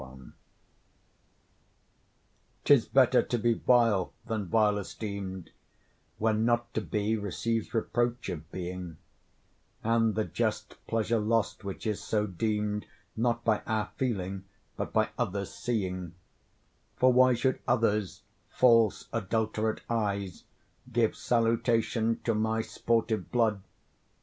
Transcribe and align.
CXXI 0.01 0.33
'Tis 2.65 2.85
better 2.87 3.21
to 3.21 3.37
be 3.37 3.53
vile 3.53 4.11
than 4.25 4.47
vile 4.47 4.79
esteem'd, 4.79 5.51
When 6.17 6.43
not 6.43 6.73
to 6.73 6.81
be 6.81 7.15
receives 7.15 7.71
reproach 7.71 8.27
of 8.29 8.51
being; 8.51 8.97
And 9.83 10.15
the 10.15 10.25
just 10.25 10.77
pleasure 10.87 11.19
lost, 11.19 11.63
which 11.63 11.85
is 11.85 12.01
so 12.03 12.25
deem'd 12.25 12.87
Not 13.15 13.43
by 13.45 13.59
our 13.67 13.91
feeling, 13.97 14.45
but 14.75 14.91
by 14.91 15.09
others' 15.19 15.53
seeing: 15.53 16.15
For 16.95 17.13
why 17.13 17.35
should 17.35 17.59
others' 17.67 18.23
false 18.49 19.07
adulterate 19.13 19.81
eyes 19.87 20.45
Give 20.91 21.15
salutation 21.15 22.21
to 22.23 22.33
my 22.33 22.61
sportive 22.63 23.31
blood? 23.31 23.61